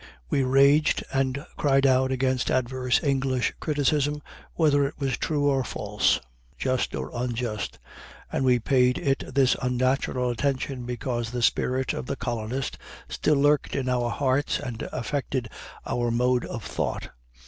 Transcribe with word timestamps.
We 0.31 0.41
raged 0.43 1.03
and 1.13 1.45
cried 1.57 1.85
out 1.85 2.11
against 2.11 2.49
adverse 2.49 3.03
English 3.03 3.53
criticism, 3.59 4.23
whether 4.55 4.83
it 4.87 4.95
was 4.97 5.15
true 5.15 5.47
or 5.47 5.63
false, 5.63 6.19
just 6.57 6.95
or 6.95 7.11
unjust, 7.13 7.77
and 8.31 8.43
we 8.43 8.57
paid 8.57 8.97
it 8.97 9.35
this 9.35 9.55
unnatural 9.61 10.31
attention 10.31 10.87
because 10.87 11.29
the 11.29 11.43
spirit 11.43 11.93
of 11.93 12.07
the 12.07 12.15
colonist 12.15 12.79
still 13.09 13.35
lurked 13.37 13.75
in 13.75 13.87
our 13.87 14.09
hearts 14.09 14.57
and 14.59 14.89
affected 14.91 15.49
our 15.85 16.09
mode 16.09 16.45
of 16.45 16.63
thought. 16.63 17.09